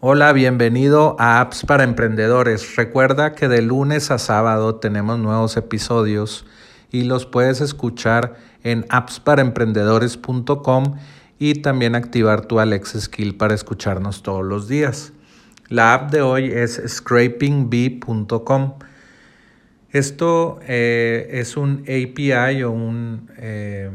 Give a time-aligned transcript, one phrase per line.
[0.00, 2.76] Hola, bienvenido a Apps para Emprendedores.
[2.76, 6.46] Recuerda que de lunes a sábado tenemos nuevos episodios
[6.92, 10.98] y los puedes escuchar en appsparaemprendedores.com
[11.40, 15.12] y también activar tu Alexa Skill para escucharnos todos los días.
[15.68, 18.74] La app de hoy es scrapingbee.com.
[19.90, 23.90] Esto eh, es un API o un, eh,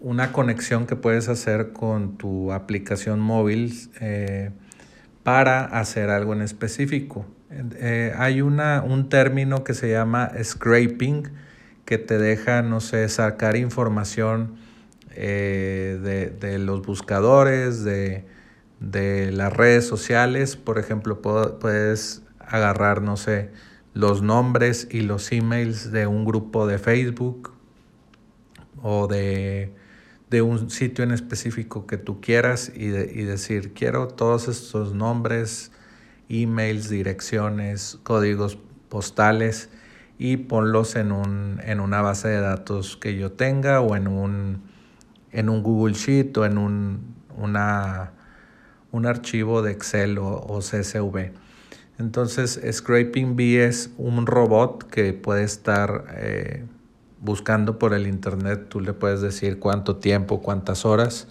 [0.00, 3.72] una conexión que puedes hacer con tu aplicación móvil.
[3.98, 4.50] Eh,
[5.22, 7.26] para hacer algo en específico.
[7.50, 11.28] Eh, hay una, un término que se llama scraping
[11.84, 14.56] que te deja, no sé, sacar información
[15.14, 18.24] eh, de, de, los buscadores, de,
[18.80, 20.56] de, las redes sociales.
[20.56, 23.50] Por ejemplo, puedes agarrar, no sé,
[23.94, 27.52] los nombres y los emails de un grupo de Facebook
[28.82, 29.74] o de
[30.32, 35.72] de un sitio en específico que tú quieras y, decir, quiero todos estos nombres,
[36.30, 38.56] emails, direcciones, códigos
[38.88, 39.68] postales
[40.18, 44.62] y ponlos en, un, en una base de datos que yo tenga o en un,
[45.32, 48.12] en un Google Sheet o en un, una,
[48.90, 51.30] un archivo de Excel o, CSV.
[51.98, 56.06] Entonces, Scraping Bee es un robot que puede estar...
[56.16, 56.64] Eh,
[57.22, 61.28] buscando por el internet, tú le puedes decir cuánto tiempo, cuántas horas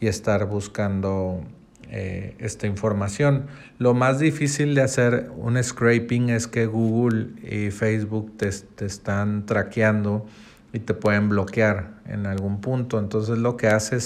[0.00, 1.42] y estar buscando
[1.90, 3.46] eh, esta información.
[3.78, 9.46] Lo más difícil de hacer un scraping es que Google y Facebook te, te están
[9.46, 10.26] traqueando
[10.72, 12.98] y te pueden bloquear en algún punto.
[12.98, 13.98] Entonces lo que hace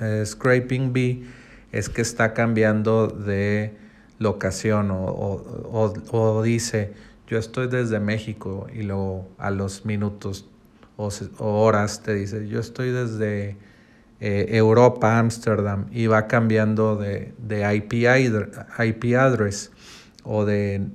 [0.00, 1.22] eh, Scraping B
[1.72, 3.76] es que está cambiando de
[4.18, 6.92] locación o, o, o, dice
[7.28, 10.48] yo estoy desde México y luego a los minutos
[10.98, 13.56] o, horas te dice, yo estoy desde
[14.20, 19.70] eh, Europa, Ámsterdam, y va cambiando de, de IP, IP, address
[20.24, 20.88] o de,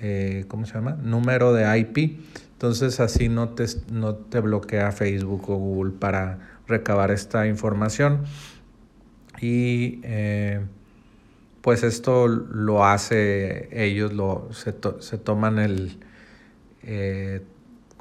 [0.00, 0.92] eh, ¿cómo se llama?
[1.02, 2.20] Número de IP.
[2.52, 8.24] Entonces así no te, no te bloquea Facebook o Google para recabar esta información.
[9.40, 10.60] Y eh,
[11.60, 15.98] pues esto lo hace ellos, lo, se, se toman el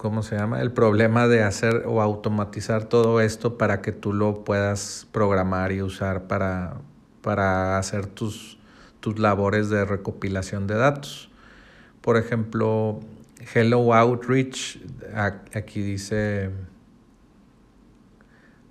[0.03, 0.59] ¿cómo se llama?
[0.59, 5.81] El problema de hacer o automatizar todo esto para que tú lo puedas programar y
[5.81, 6.73] usar para,
[7.21, 8.59] para hacer tus,
[8.99, 11.31] tus labores de recopilación de datos.
[12.01, 12.99] Por ejemplo,
[13.55, 14.81] Hello Outreach,
[15.55, 16.49] aquí dice,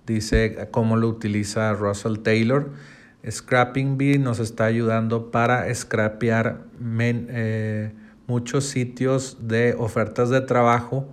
[0.07, 2.73] dice cómo lo utiliza Russell Taylor.
[3.27, 6.67] Scrapping Bee nos está ayudando para scrapear
[7.01, 7.91] eh,
[8.27, 11.09] muchos sitios de ofertas de trabajo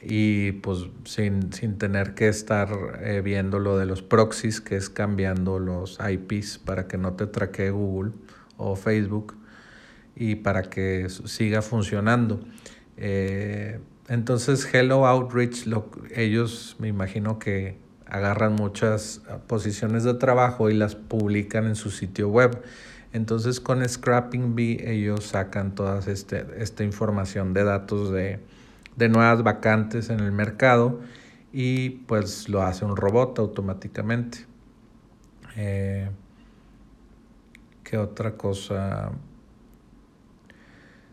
[0.00, 2.68] y pues sin, tener que estar
[3.02, 7.26] eh, viendo lo de los proxies, que es cambiando los IPs para que no te
[7.26, 8.12] traquee Google
[8.56, 9.34] o Facebook
[10.14, 12.40] y para que siga funcionando.
[12.96, 15.66] Eh, entonces Hello Outreach,
[16.14, 17.76] ellos me imagino que
[18.06, 22.62] agarran muchas posiciones de trabajo y las publican en su sitio web.
[23.12, 28.40] Entonces con Scrapping Bee ellos sacan toda este, esta información de datos de
[28.96, 31.00] de nuevas vacantes en el mercado
[31.52, 34.46] y pues lo hace un robot automáticamente.
[35.56, 36.10] Eh,
[37.84, 39.12] ¿Qué otra cosa?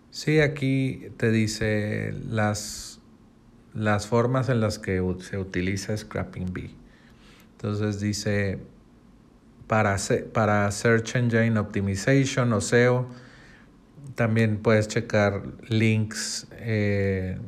[0.10, 3.00] Sí, aquí te dice las,
[3.74, 6.76] las formas en las que se utiliza Scrapping Bee.
[7.52, 8.60] Entonces dice
[9.68, 9.98] para,
[10.34, 13.08] para Search Engine Optimization o SEO,
[14.16, 17.40] también puedes checar links eh,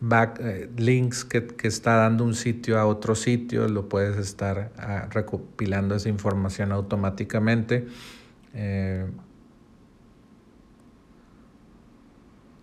[0.00, 5.08] back, eh, links que, está dando un sitio a otro sitio, lo puedes estar ah,
[5.10, 7.86] recopilando esa información automáticamente.
[8.54, 9.06] Eh,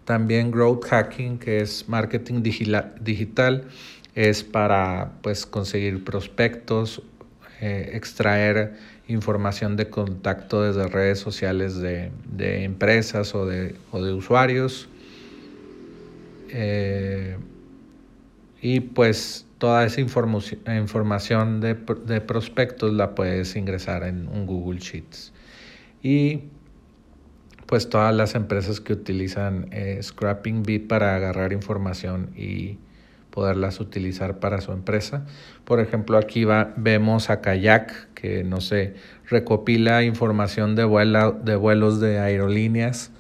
[0.06, 3.68] también growth hacking, que es marketing digital,
[4.14, 7.02] es para pues, conseguir prospectos,
[7.60, 12.12] eh, extraer información de contacto desde redes sociales de,
[12.64, 14.90] empresas o de, o de usuarios.
[16.50, 17.38] Eh,
[18.62, 25.34] y pues toda esa información de, de, prospectos la puedes ingresar en un Google Sheets.
[26.02, 26.44] Y
[27.66, 32.78] pues todas las empresas que utilizan eh, Scrapping Bee para agarrar información y
[33.32, 35.26] poderlas utilizar para su empresa.
[35.66, 38.96] Por ejemplo, aquí va, vemos a Kayak, que no sé,
[39.30, 40.84] recopila información de,
[41.44, 43.12] de vuelos de aerolíneas.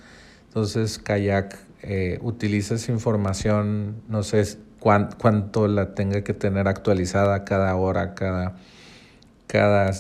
[0.48, 7.76] Entonces, Kayak eh, utiliza esa información, no sé cuánto la tenga que tener actualizada cada
[7.76, 8.56] hora, cada,
[9.46, 9.92] cada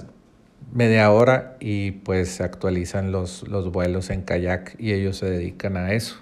[0.73, 5.77] media hora y pues se actualizan los, los vuelos en kayak y ellos se dedican
[5.77, 6.15] a eso.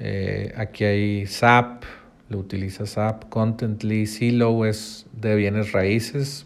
[0.00, 1.84] Eh, aquí hay SAP,
[2.28, 6.44] lo utiliza SAP, Contently, Silo es de bienes raíces,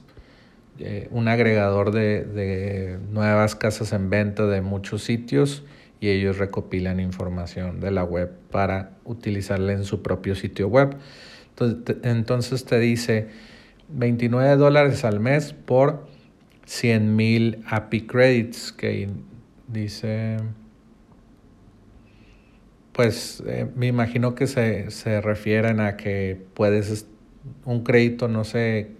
[0.79, 5.65] eh, un agregador de, de, nuevas casas en venta de muchos sitios
[6.00, 10.96] y ellos recopilan información de la web para utilizarla en su propio sitio web.
[12.02, 13.29] Entonces te, dice
[13.88, 16.06] 29 dólares al mes por
[16.67, 19.08] 100 mil API credits que
[19.69, 20.38] dice
[22.93, 27.06] pues eh, me imagino que se, se, refieren a que puedes
[27.64, 28.93] un crédito, no sé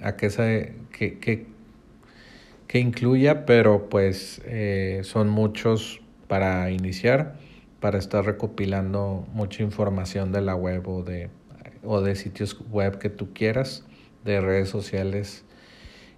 [0.00, 1.46] a qué se que, que,
[2.66, 7.36] que incluya, pero pues eh, son muchos para iniciar,
[7.80, 11.30] para estar recopilando mucha información de la web o de,
[11.82, 13.84] o de sitios web que tú quieras,
[14.24, 15.44] de redes sociales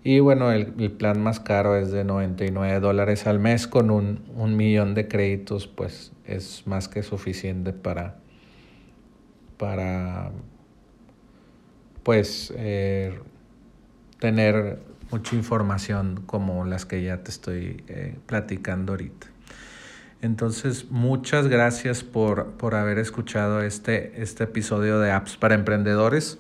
[0.02, 4.24] y bueno, el, el, plan más caro es de 99 dólares al mes con un,
[4.34, 8.16] un, millón de créditos, pues es más que suficiente para,
[9.58, 10.32] para
[12.02, 13.18] pues eh,
[14.18, 14.78] tener
[15.10, 19.26] mucha información como las que ya te estoy eh, platicando ahorita.
[20.22, 26.38] Entonces, muchas gracias por, por haber escuchado este, este episodio de Apps para Emprendedores.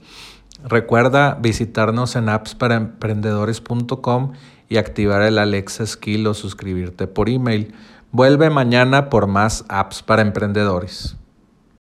[0.68, 4.32] Recuerda visitarnos en appsparaemprendedores.com
[4.68, 7.72] y activar el Alexa Skill o suscribirte por email.
[8.12, 11.16] Vuelve mañana por más apps para emprendedores.